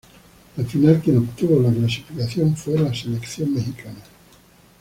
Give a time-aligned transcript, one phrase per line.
[0.57, 4.01] Al final quien obtuvo la clasificación fue la selección mexicana.